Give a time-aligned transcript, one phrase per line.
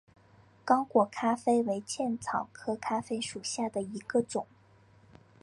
[0.65, 4.47] 刚果咖啡为茜草科咖啡属下的一个种。